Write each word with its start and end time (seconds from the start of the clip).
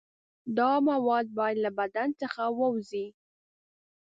دا 0.57 0.71
مواد 0.89 1.27
باید 1.37 1.57
له 1.65 1.71
بدن 1.79 2.09
څخه 2.21 2.43
ووځي. 2.57 3.07